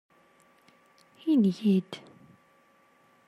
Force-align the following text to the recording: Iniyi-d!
Iniyi-d! 1.31 1.91